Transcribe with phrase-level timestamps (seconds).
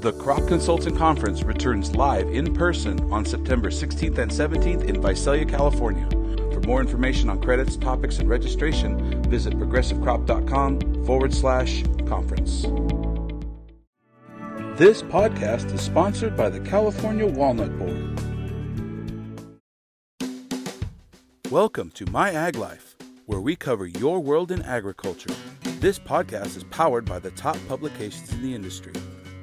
[0.00, 5.46] The Crop Consultant Conference returns live in person on September 16th and 17th in Visalia,
[5.46, 6.06] California.
[6.52, 12.66] For more information on credits, topics, and registration, visit progressivecrop.com forward slash conference.
[14.78, 18.20] This podcast is sponsored by the California Walnut Board.
[21.50, 25.34] Welcome to My Ag Life, where we cover your world in agriculture.
[25.80, 28.92] This podcast is powered by the top publications in the industry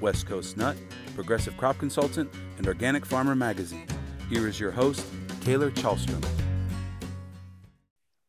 [0.04, 0.76] West Coast Nut,
[1.16, 3.88] Progressive Crop Consultant, and Organic Farmer Magazine.
[4.30, 5.06] Here is your host,
[5.40, 6.24] Taylor Chalstrom.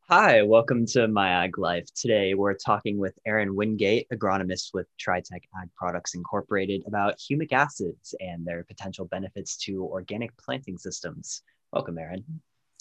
[0.08, 1.88] Hi, welcome to My Ag Life.
[1.96, 8.14] Today we're talking with Aaron Wingate, agronomist with Tritech Ag Products Incorporated, about humic acids
[8.20, 11.42] and their potential benefits to organic planting systems.
[11.72, 12.24] Welcome, Aaron.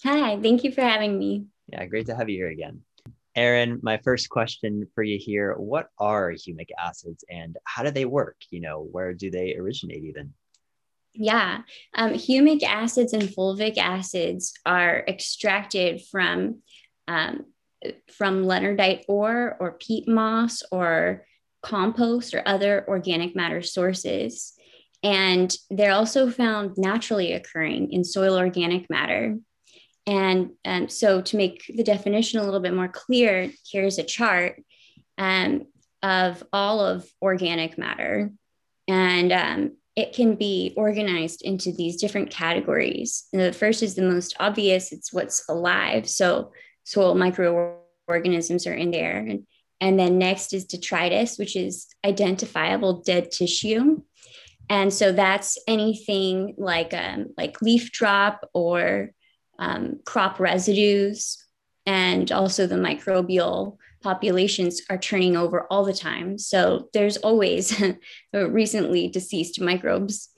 [0.04, 1.48] Hi, thank you for having me.
[1.68, 2.82] Yeah, great to have you here again.
[3.36, 8.06] Aaron, my first question for you here What are humic acids and how do they
[8.06, 8.38] work?
[8.50, 10.34] You know, where do they originate even?
[11.14, 11.62] Yeah,
[11.94, 16.62] um, humic acids and fulvic acids are extracted from
[17.08, 17.46] um,
[18.12, 21.26] from leonardite ore or peat moss or
[21.62, 24.54] compost or other organic matter sources.
[25.02, 29.38] And they're also found naturally occurring in soil organic matter.
[30.06, 34.62] And um, so, to make the definition a little bit more clear, here's a chart
[35.18, 35.68] um,
[36.02, 38.32] of all of organic matter.
[38.88, 43.28] And um, it can be organized into these different categories.
[43.32, 46.10] And the first is the most obvious it's what's alive.
[46.10, 46.52] So,
[46.84, 49.18] soil microorganisms are in there.
[49.18, 49.48] And,
[49.80, 54.02] and then next is detritus, which is identifiable dead tissue.
[54.70, 59.12] And so that's anything like um, like leaf drop or
[59.60, 61.44] um, crop residues,
[61.86, 66.38] and also the microbial populations are turning over all the time.
[66.38, 67.82] So there's always
[68.34, 70.30] recently deceased microbes.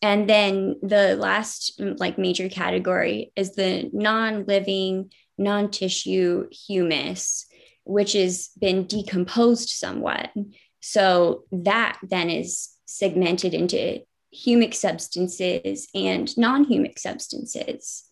[0.00, 7.46] And then the last like major category is the non-living, non-tissue humus,
[7.84, 10.30] which has been decomposed somewhat.
[10.80, 14.02] So that then is segmented into
[14.34, 18.04] humic substances and non-humic substances.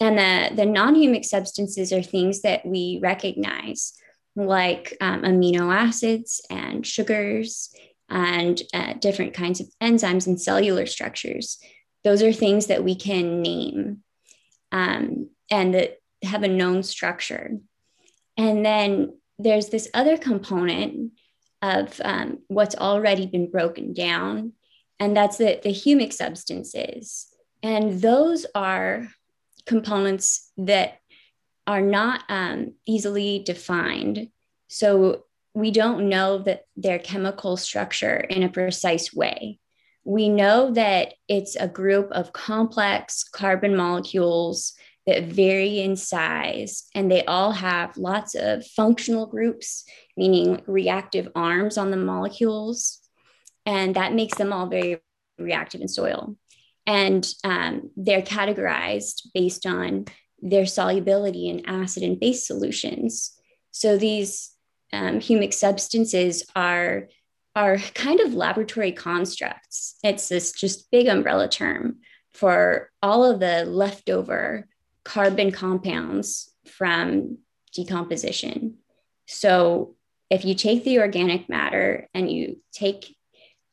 [0.00, 3.94] And the, the non humic substances are things that we recognize,
[4.34, 7.74] like um, amino acids and sugars
[8.08, 11.58] and uh, different kinds of enzymes and cellular structures.
[12.04, 14.02] Those are things that we can name
[14.70, 17.58] um, and that have a known structure.
[18.36, 21.12] And then there's this other component
[21.62, 24.52] of um, what's already been broken down,
[25.00, 27.26] and that's the, the humic substances.
[27.62, 29.08] And those are
[29.66, 31.00] components that
[31.66, 34.28] are not um, easily defined.
[34.68, 39.58] So we don't know that their chemical structure in a precise way.
[40.04, 44.74] We know that it's a group of complex carbon molecules
[45.06, 49.84] that vary in size, and they all have lots of functional groups,
[50.16, 53.00] meaning reactive arms on the molecules.
[53.64, 55.00] And that makes them all very
[55.38, 56.36] reactive in soil
[56.86, 60.06] and um, they're categorized based on
[60.40, 63.32] their solubility in acid and base solutions.
[63.70, 64.52] So these
[64.92, 67.08] um, humic substances are
[67.54, 69.96] are kind of laboratory constructs.
[70.04, 72.00] It's this just big umbrella term
[72.34, 74.68] for all of the leftover
[75.04, 77.38] carbon compounds from
[77.72, 78.76] decomposition.
[79.26, 79.96] So
[80.28, 83.16] if you take the organic matter and you take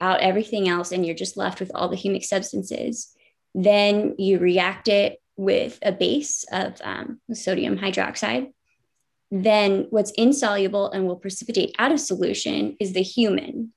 [0.03, 3.15] out everything else and you're just left with all the humic substances.
[3.55, 8.51] Then you react it with a base of um, sodium hydroxide.
[9.31, 13.69] Then what's insoluble and will precipitate out of solution is the humin.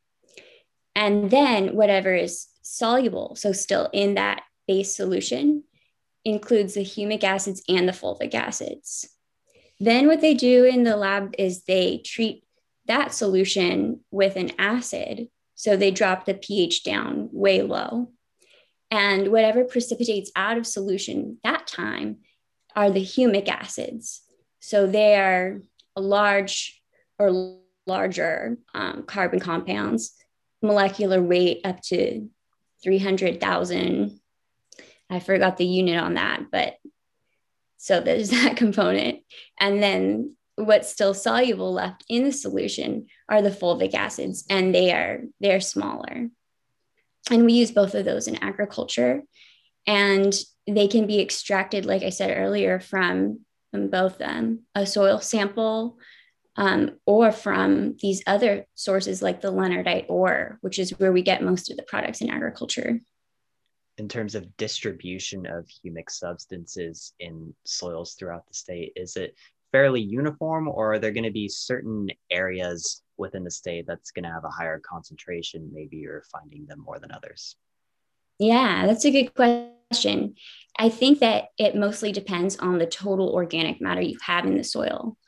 [0.94, 5.62] And then whatever is soluble, so still in that base solution,
[6.24, 9.08] includes the humic acids and the fulvic acids.
[9.78, 12.44] Then what they do in the lab is they treat
[12.86, 18.12] that solution with an acid so they drop the pH down way low.
[18.90, 22.18] And whatever precipitates out of solution that time
[22.76, 24.20] are the humic acids.
[24.60, 25.60] So they are
[25.96, 26.80] a large
[27.18, 30.12] or larger um, carbon compounds,
[30.62, 32.28] molecular weight up to
[32.84, 34.20] 300,000.
[35.08, 36.76] I forgot the unit on that, but
[37.78, 39.20] so there's that component.
[39.58, 44.92] And then what's still soluble left in the solution are the fulvic acids and they
[44.92, 46.28] are they're smaller
[47.30, 49.22] and we use both of those in agriculture
[49.86, 50.34] and
[50.66, 55.98] they can be extracted like i said earlier from, from both um, a soil sample
[56.56, 61.42] um, or from these other sources like the Leonardite ore, which is where we get
[61.42, 63.00] most of the products in agriculture.
[63.98, 69.34] In terms of distribution of humic substances in soils throughout the state, is it
[69.76, 74.22] fairly uniform or are there going to be certain areas within the state that's going
[74.22, 75.68] to have a higher concentration?
[75.70, 77.56] Maybe you're finding them more than others.
[78.38, 80.34] Yeah, that's a good question.
[80.78, 84.64] I think that it mostly depends on the total organic matter you have in the
[84.64, 85.18] soil.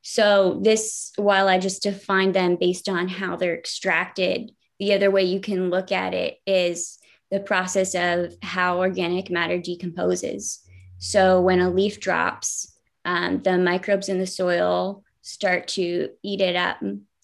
[0.00, 5.24] So, this, while I just defined them based on how they're extracted, the other way
[5.24, 6.98] you can look at it is
[7.30, 10.60] the process of how organic matter decomposes.
[10.96, 16.56] So, when a leaf drops, um, the microbes in the soil start to eat it
[16.56, 16.80] up.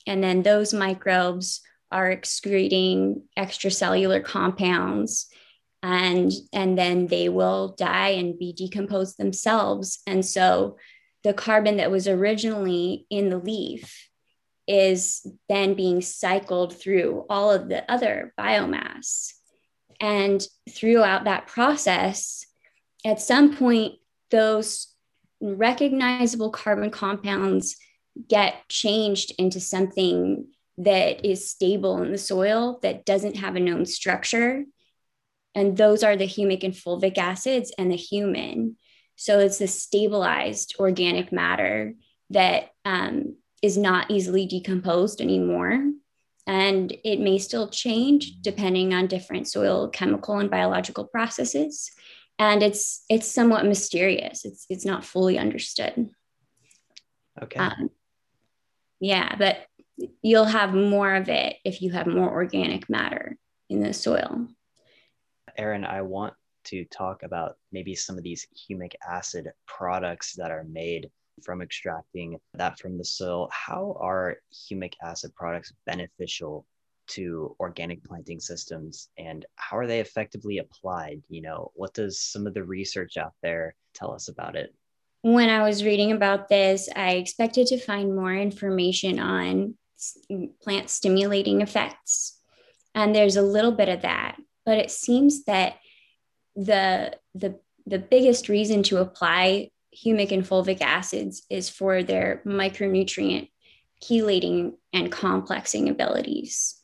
[0.06, 5.28] And then those microbes are excreting extracellular compounds
[5.84, 10.76] and and then they will die and be decomposed themselves and so
[11.24, 14.08] the carbon that was originally in the leaf
[14.66, 19.32] is then being cycled through all of the other biomass
[20.00, 22.46] and throughout that process
[23.04, 23.94] at some point
[24.30, 24.93] those
[25.44, 27.76] recognizable carbon compounds
[28.28, 30.46] get changed into something
[30.78, 34.64] that is stable in the soil that doesn't have a known structure
[35.54, 38.74] and those are the humic and fulvic acids and the humin.
[39.16, 41.94] So it's the stabilized organic matter
[42.30, 45.92] that um, is not easily decomposed anymore.
[46.46, 51.90] And it may still change depending on different soil chemical and biological processes.
[52.38, 54.44] And it's it's somewhat mysterious.
[54.44, 56.10] It's it's not fully understood.
[57.40, 57.60] Okay.
[57.60, 57.90] Um,
[59.00, 59.66] yeah, but
[60.22, 63.36] you'll have more of it if you have more organic matter
[63.70, 64.48] in the soil.
[65.56, 66.34] Erin, I want
[66.64, 71.10] to talk about maybe some of these humic acid products that are made
[71.42, 73.48] from extracting that from the soil.
[73.52, 76.66] How are humic acid products beneficial
[77.08, 81.22] to organic planting systems and how are they effectively applied?
[81.28, 84.74] You know, what does some of the research out there tell us about it?
[85.22, 89.74] When I was reading about this, I expected to find more information on
[90.62, 92.38] plant stimulating effects.
[92.94, 95.76] And there's a little bit of that but it seems that
[96.56, 103.50] the the the biggest reason to apply humic and fulvic acids is for their micronutrient
[104.02, 106.80] chelating and complexing abilities.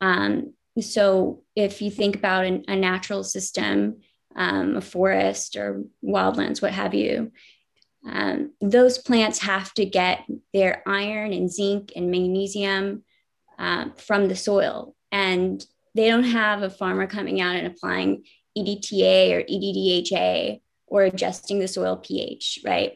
[0.00, 4.00] Um, so if you think about an, a natural system,
[4.36, 7.32] um, a forest or wildlands, what have you,
[8.06, 10.24] um, those plants have to get
[10.54, 13.04] their iron and zinc and magnesium
[13.58, 14.94] uh, from the soil.
[15.12, 15.64] And
[15.94, 18.24] they don't have a farmer coming out and applying
[18.56, 22.94] EDTA or EDDHA or adjusting the soil pH, right?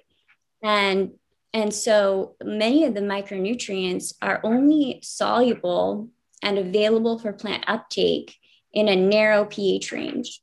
[0.62, 1.12] And
[1.52, 6.08] and so many of the micronutrients are only soluble
[6.44, 8.36] and available for plant uptake
[8.72, 10.40] in a narrow pH range.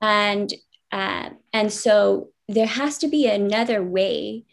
[0.00, 0.52] And
[0.92, 4.44] uh, and so there has to be another way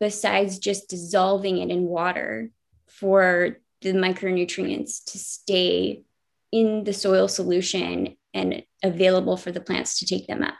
[0.00, 2.50] besides just dissolving it in water
[2.88, 6.02] for the micronutrients to stay
[6.50, 10.54] in the soil solution and available for the plants to take them up.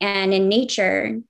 [0.00, 1.20] And in nature,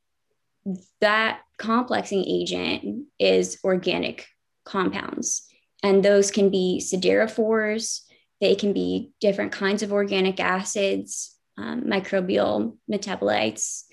[1.01, 4.27] that complexing agent is organic
[4.65, 5.52] compounds.
[5.83, 8.01] And those can be siderophores,
[8.41, 13.85] they can be different kinds of organic acids, um, microbial metabolites,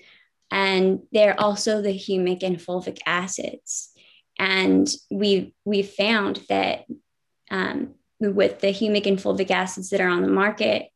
[0.50, 3.90] and they're also the humic and fulvic acids.
[4.38, 6.86] And we we found that
[7.50, 10.88] um, with the humic and fulvic acids that are on the market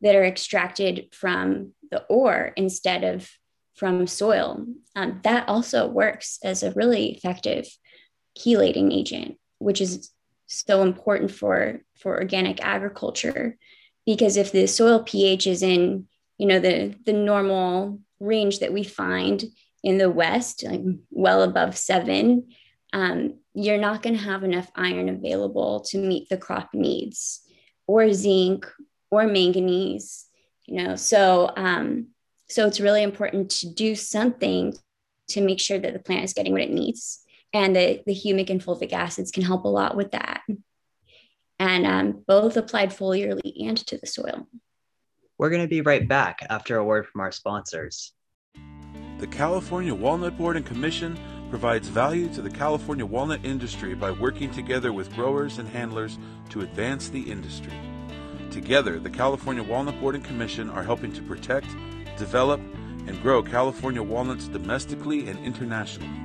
[0.00, 3.28] that are extracted from the ore instead of
[3.74, 4.66] from soil.
[4.96, 7.66] Um, that also works as a really effective
[8.38, 10.10] chelating agent, which is
[10.52, 13.56] so important for, for organic agriculture.
[14.06, 16.06] Because if the soil pH is in,
[16.38, 19.44] you know, the, the normal range that we find
[19.82, 20.80] in the West, like
[21.10, 22.48] well above seven,
[22.92, 27.42] um, you're not going to have enough iron available to meet the crop needs
[27.86, 28.66] or zinc
[29.10, 30.26] or manganese
[30.66, 32.08] you know so um,
[32.48, 34.74] so it's really important to do something
[35.28, 37.21] to make sure that the plant is getting what it needs
[37.52, 40.42] and the, the humic and fulvic acids can help a lot with that
[41.58, 44.46] and um, both applied foliarly and to the soil
[45.38, 48.12] we're going to be right back after a word from our sponsors
[49.18, 51.18] the california walnut board and commission
[51.52, 56.18] provides value to the California walnut industry by working together with growers and handlers
[56.48, 57.74] to advance the industry.
[58.50, 61.66] Together, the California Walnut Board and Commission are helping to protect,
[62.16, 62.58] develop,
[63.06, 66.21] and grow California walnuts domestically and internationally.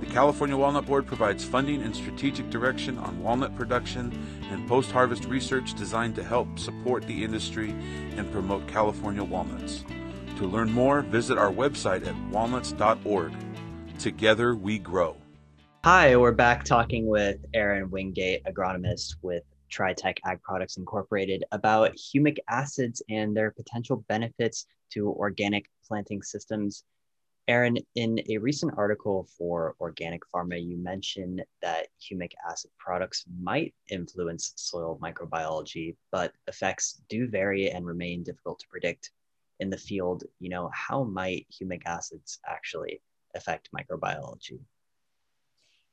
[0.00, 4.12] The California Walnut Board provides funding and strategic direction on walnut production
[4.50, 7.70] and post harvest research designed to help support the industry
[8.16, 9.84] and promote California walnuts.
[10.36, 13.32] To learn more, visit our website at walnuts.org.
[13.98, 15.16] Together we grow.
[15.84, 22.36] Hi, we're back talking with Aaron Wingate, agronomist with TriTech Ag Products Incorporated, about humic
[22.48, 26.84] acids and their potential benefits to organic planting systems.
[27.48, 33.74] Aaron, in a recent article for Organic Farmer, you mentioned that humic acid products might
[33.88, 39.12] influence soil microbiology, but effects do vary and remain difficult to predict
[39.60, 40.24] in the field.
[40.40, 43.00] You know, how might humic acids actually
[43.34, 44.60] affect microbiology?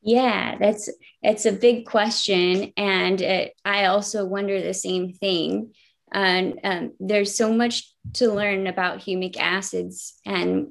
[0.02, 0.90] Yeah, that's
[1.24, 5.74] it's a big question, and it, I also wonder the same thing.
[6.14, 10.68] And um, there's so much to learn about humic acids, and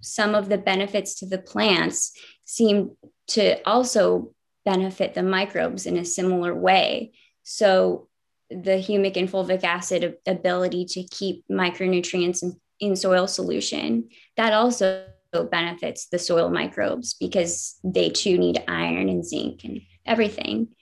[0.00, 2.12] some of the benefits to the plants
[2.44, 2.96] seem
[3.28, 4.32] to also
[4.64, 7.12] benefit the microbes in a similar way.
[7.42, 8.08] So,
[8.50, 15.04] the humic and fulvic acid ability to keep micronutrients in, in soil solution that also
[15.52, 20.74] benefits the soil microbes because they too need iron and zinc and everything.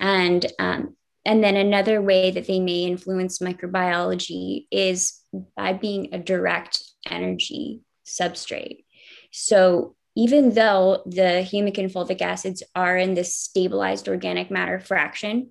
[0.00, 5.20] And um, and then another way that they may influence microbiology is
[5.56, 8.84] by being a direct energy substrate.
[9.30, 15.50] So even though the humic and fulvic acids are in this stabilized organic matter fraction,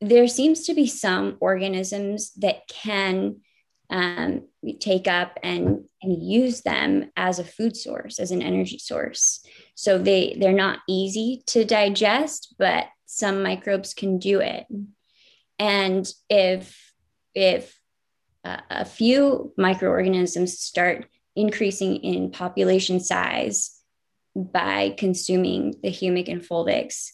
[0.00, 3.36] there seems to be some organisms that can
[3.88, 4.48] um,
[4.80, 9.44] take up and, and use them as a food source, as an energy source.
[9.74, 14.66] So they, they're not easy to digest, but some microbes can do it.
[15.58, 16.92] And if,
[17.34, 17.78] if
[18.44, 23.78] uh, a few microorganisms start increasing in population size
[24.34, 27.10] by consuming the humic and fulvics,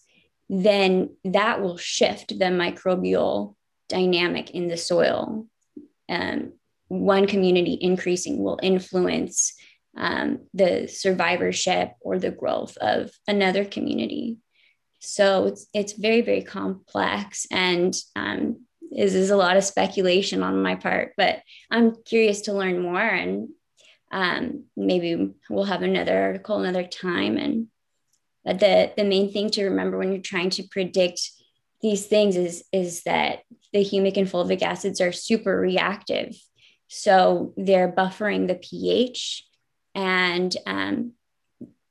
[0.48, 3.54] then that will shift the microbial
[3.88, 5.46] dynamic in the soil.
[6.08, 6.52] Um,
[6.88, 9.54] one community increasing will influence
[9.96, 14.38] um, the survivorship or the growth of another community.
[15.00, 20.62] So it's, it's very, very complex and um, is, is a lot of speculation on
[20.62, 23.48] my part, but I'm curious to learn more and
[24.10, 27.36] um, maybe we'll have another article another time.
[27.36, 27.68] And
[28.44, 31.20] but the, the main thing to remember when you're trying to predict
[31.82, 33.40] these things is, is that
[33.72, 36.34] the humic and fulvic acids are super reactive
[36.88, 39.46] so they're buffering the pH
[39.94, 41.12] and um,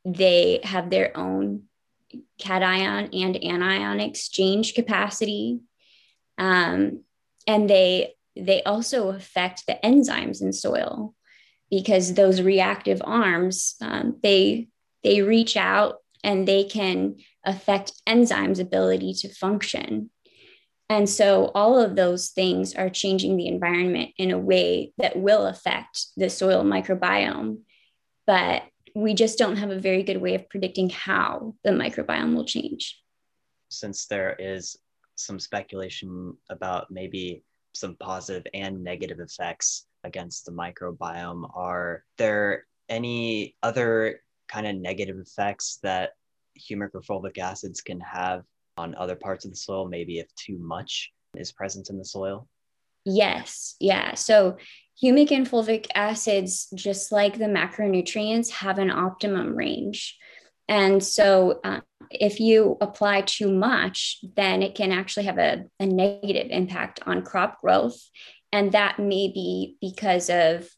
[0.04, 1.64] they have their own
[2.40, 2.64] cation
[3.14, 5.60] and anion exchange capacity.
[6.38, 7.04] Um,
[7.46, 11.16] and they they also affect the enzymes in soil
[11.70, 14.68] because those reactive arms um, they
[15.04, 20.10] they reach out and they can affect enzymes ability to function
[20.90, 25.46] and so all of those things are changing the environment in a way that will
[25.46, 27.60] affect the soil microbiome.
[28.26, 28.64] But
[28.96, 33.02] we just don't have a very good way of predicting how the microbiome will change.
[33.70, 34.78] Since there is
[35.16, 37.44] some speculation about maybe
[37.74, 45.18] some positive and negative effects against the microbiome, are there any other kind of negative
[45.20, 46.12] effects that
[46.58, 48.44] humic fulvic acids can have
[48.78, 52.48] on other parts of the soil, maybe if too much is present in the soil?
[53.06, 53.76] Yes.
[53.80, 54.16] Yeah.
[54.16, 54.58] So
[55.02, 60.18] humic and fulvic acids, just like the macronutrients, have an optimum range.
[60.68, 65.86] And so uh, if you apply too much, then it can actually have a, a
[65.86, 67.98] negative impact on crop growth.
[68.52, 70.70] And that may be because of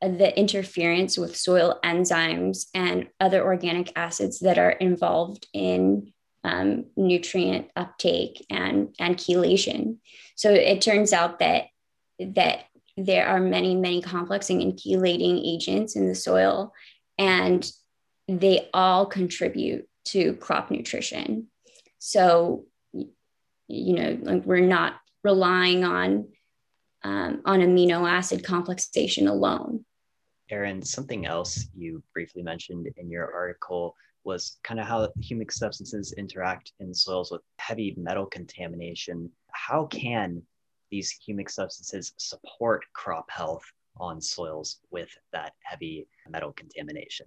[0.00, 7.68] the interference with soil enzymes and other organic acids that are involved in um, nutrient
[7.74, 9.96] uptake and, and chelation.
[10.34, 11.68] So it turns out that,
[12.18, 12.64] that
[12.96, 16.72] there are many, many complexing and chelating agents in the soil,
[17.18, 17.68] and
[18.28, 21.48] they all contribute to crop nutrition.
[21.98, 26.28] So, you know, like we're not relying on
[27.04, 29.84] um, on amino acid complexation alone.
[30.50, 33.94] Erin, something else you briefly mentioned in your article
[34.24, 39.30] was kind of how humic substances interact in soils with heavy metal contamination.
[39.52, 40.42] How can
[40.90, 43.64] these humic substances support crop health
[43.98, 47.26] on soils with that heavy metal contamination?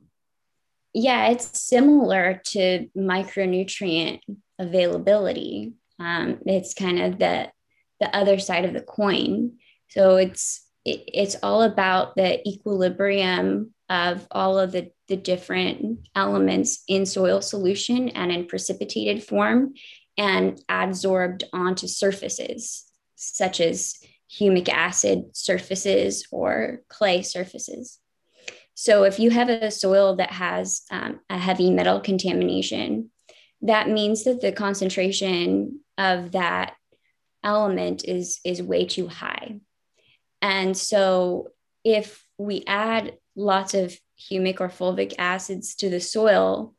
[0.93, 4.22] Yeah, it's similar to micronutrient
[4.57, 5.74] availability.
[6.00, 7.51] Um, it's kind of the
[8.00, 9.53] the other side of the coin.
[9.89, 16.84] So it's it, it's all about the equilibrium of all of the, the different elements
[16.88, 19.74] in soil solution and in precipitated form
[20.17, 23.96] and adsorbed onto surfaces such as
[24.29, 28.00] humic acid surfaces or clay surfaces.
[28.74, 33.10] So if you have a soil that has um, a heavy metal contamination,
[33.62, 36.75] that means that the concentration of that
[37.44, 39.60] element is is way too high.
[40.41, 41.50] And so
[41.84, 46.74] if we add lots of humic or fulvic acids to the soil,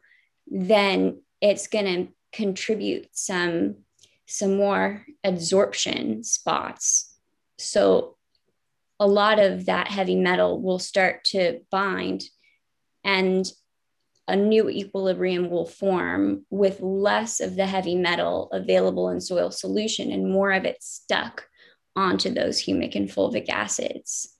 [0.46, 3.76] then it's going to contribute some
[4.26, 7.14] some more adsorption spots.
[7.56, 8.18] So
[9.00, 12.24] a lot of that heavy metal will start to bind
[13.04, 13.50] and
[14.26, 20.12] a new equilibrium will form with less of the heavy metal available in soil solution
[20.12, 21.47] and more of it stuck
[21.98, 24.36] onto those humic and fulvic acids.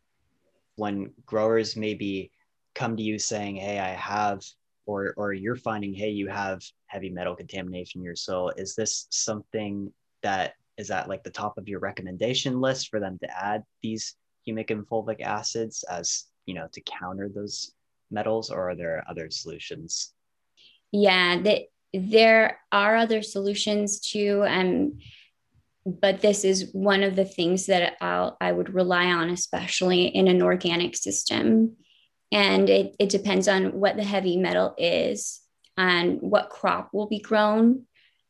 [0.76, 2.30] When growers maybe
[2.74, 4.42] come to you saying, Hey, I have,
[4.86, 9.08] or, or you're finding, Hey, you have heavy metal contamination in your soil, is this
[9.10, 13.64] something that is at like the top of your recommendation list for them to add
[13.82, 14.14] these
[14.46, 17.72] humic and fulvic acids as, you know, to counter those
[18.12, 20.14] metals or are there other solutions?
[20.92, 21.62] Yeah, that
[21.92, 24.44] there are other solutions too.
[24.46, 24.98] Um,
[25.84, 30.28] but this is one of the things that I'll, I would rely on, especially in
[30.28, 31.76] an organic system.
[32.30, 35.40] And it, it depends on what the heavy metal is
[35.76, 37.84] and what crop will be grown.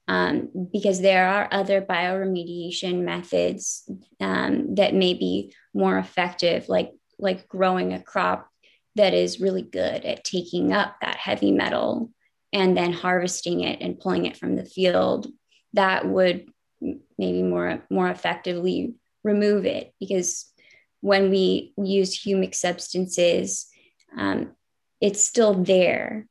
[0.07, 3.91] Um, because there are other bioremediation methods
[4.21, 8.49] um, that may be more effective, like like growing a crop
[8.95, 12.11] that is really good at taking up that heavy metal
[12.53, 15.27] and then harvesting it and pulling it from the field
[15.75, 16.47] that would
[16.81, 18.95] maybe more more effectively
[19.25, 20.51] remove it because
[21.01, 23.67] when we use humic substances
[24.17, 24.53] um,
[25.01, 26.27] it's still there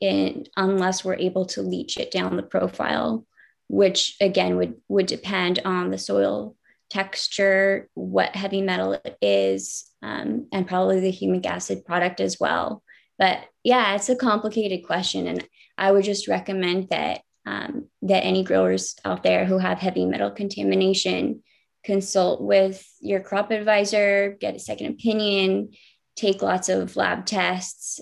[0.00, 3.26] in, unless we're able to leach it down the profile
[3.68, 6.56] which again would would depend on the soil
[6.92, 12.82] texture, what heavy metal it is, um, and probably the humic acid product as well.
[13.18, 15.46] But yeah, it's a complicated question, and
[15.78, 20.30] I would just recommend that um, that any growers out there who have heavy metal
[20.30, 21.42] contamination
[21.84, 25.70] consult with your crop advisor, get a second opinion,
[26.16, 28.00] take lots of lab tests,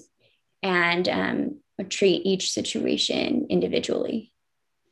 [0.62, 4.32] and um, treat each situation individually.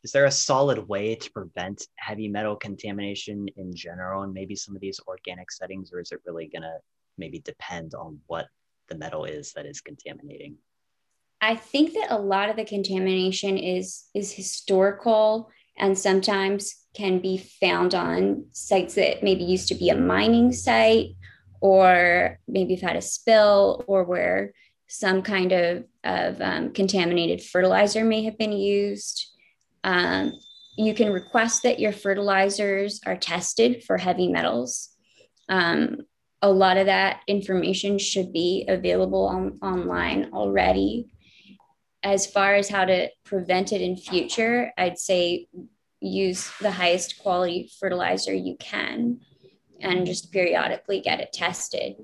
[0.05, 4.75] Is there a solid way to prevent heavy metal contamination in general and maybe some
[4.75, 6.79] of these organic settings or is it really going to
[7.19, 8.47] maybe depend on what
[8.89, 10.57] the metal is that is contaminating
[11.41, 17.39] i think that a lot of the contamination is is historical and sometimes can be
[17.61, 21.11] found on sites that maybe used to be a mining site
[21.61, 24.53] or maybe have had a spill or where
[24.91, 29.29] some kind of, of um, contaminated fertilizer may have been used
[29.85, 30.33] um,
[30.79, 34.91] you can request that your fertilizers are tested for heavy metals.
[35.49, 36.03] Um,
[36.41, 41.11] a lot of that information should be available on, online already.
[42.09, 45.47] As far as how to prevent it in future, I'd say
[46.01, 49.21] use the highest quality fertilizer you can
[49.83, 51.97] and just periodically get it tested.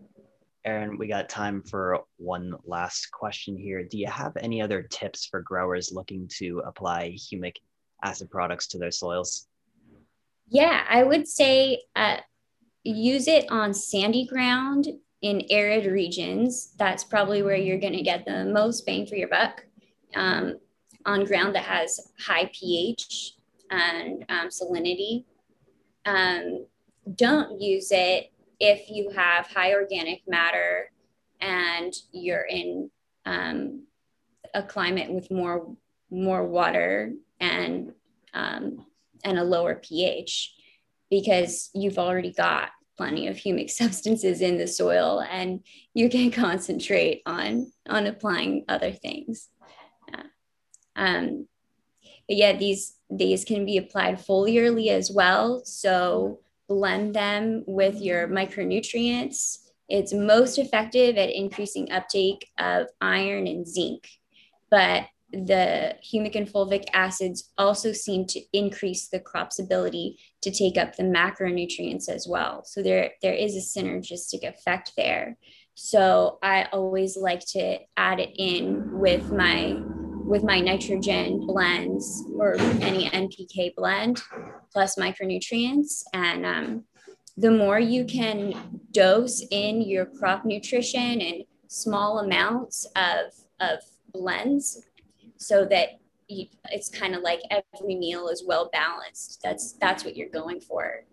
[0.67, 3.83] Erin, we got time for one last question here.
[3.83, 7.55] Do you have any other tips for growers looking to apply humic
[8.03, 9.49] acid products to their soils?
[10.49, 12.19] Yeah, I would say uh,
[12.83, 14.87] use it on sandy ground
[15.23, 16.75] in arid regions.
[16.77, 19.65] That's probably where you're going to get the most bang for your buck.
[20.17, 20.59] Um,
[21.07, 23.35] on ground that has high pH
[23.71, 25.25] and um, salinity.
[26.07, 26.67] Um,
[27.15, 30.91] don't use it if you have high organic matter
[31.41, 32.91] and you're in
[33.27, 33.87] um,
[34.55, 35.77] a climate with more
[36.11, 37.93] more water and
[38.35, 38.87] um,
[39.25, 40.55] and a lower pH
[41.11, 45.61] because you've already got plenty of humic substances in the soil and
[45.93, 49.49] you can concentrate on on applying other things.
[50.97, 51.47] Um,
[52.29, 58.29] but yeah these these can be applied foliarly as well so blend them with your
[58.29, 64.09] micronutrients it's most effective at increasing uptake of iron and zinc
[64.71, 70.79] but the humic and fulvic acids also seem to increase the crop's ability to take
[70.79, 72.65] up the macronutrients as well.
[72.65, 75.37] So there, there is a synergistic effect there.
[75.75, 79.77] So I always like to add it in with my
[80.25, 84.23] with my nitrogen blends or any NPK blend
[84.73, 86.03] plus micronutrients.
[86.15, 86.85] And um,
[87.37, 93.81] the more you can dose in your crop nutrition and small amounts of, of
[94.13, 94.83] blends
[95.37, 99.41] so that you, it's kind of like every meal is well balanced.
[99.43, 101.05] That's that's what you're going for.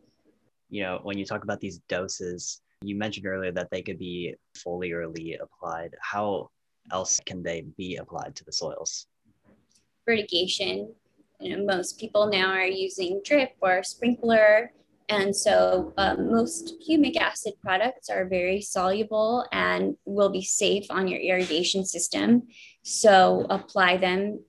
[0.70, 4.36] You know, when you talk about these doses, you mentioned earlier that they could be
[4.58, 5.96] foliarly applied.
[6.02, 6.50] How
[6.92, 9.08] else can they be applied to the soils?
[10.06, 10.94] Fertigation.
[11.40, 14.72] You know, most people now are using drip or sprinkler.
[15.10, 21.08] And so um, most humic acid products are very soluble and will be safe on
[21.08, 22.44] your irrigation system.
[22.84, 24.40] So apply them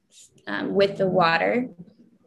[0.47, 1.69] um, with the water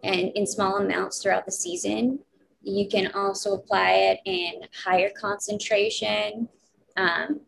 [0.03, 2.19] and in small amounts throughout the season.
[2.61, 6.49] You can also apply it in higher concentration
[6.97, 7.41] um,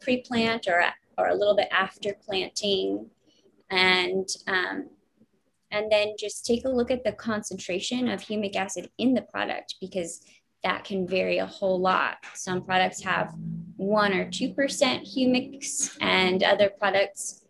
[0.00, 0.82] pre-plant or,
[1.18, 3.06] or a little bit after planting.
[3.70, 4.90] And, um,
[5.70, 9.76] and then just take a look at the concentration of humic acid in the product
[9.80, 10.20] because
[10.62, 12.18] that can vary a whole lot.
[12.34, 13.34] Some products have
[13.76, 17.44] one or 2% humics and other products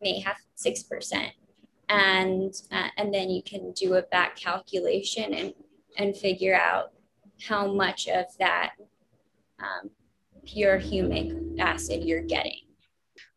[0.00, 1.30] may have 6%
[1.88, 5.54] and uh, and then you can do a back calculation and
[5.98, 6.92] and figure out
[7.46, 8.72] how much of that
[9.60, 9.90] um,
[10.44, 12.63] pure humic acid you're getting.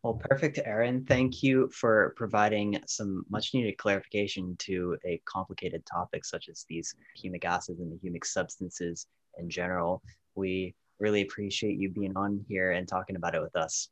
[0.08, 1.04] Well, perfect, Erin.
[1.04, 6.94] Thank you for providing some much needed clarification to a complicated topic such as these
[7.22, 10.00] humic acids and the humic substances in general.
[10.34, 13.90] We really appreciate you being on here and talking about it with us.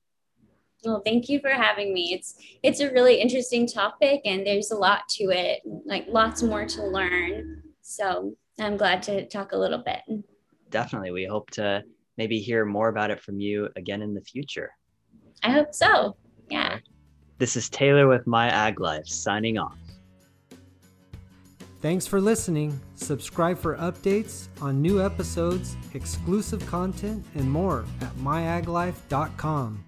[0.87, 2.14] Well, thank you for having me.
[2.14, 6.64] It's it's a really interesting topic and there's a lot to it, like lots more
[6.64, 7.62] to learn.
[7.83, 10.00] So I'm glad to talk a little bit.
[10.70, 11.11] Definitely.
[11.11, 11.85] We hope to
[12.16, 14.70] maybe hear more about it from you again in the future.
[15.42, 16.16] I hope so.
[16.51, 16.79] Yeah.
[17.38, 19.77] This is Taylor with My Ag Life signing off.
[21.83, 22.81] Thanks for listening.
[22.94, 29.85] Subscribe for updates on new episodes, exclusive content, and more at myaglife.com.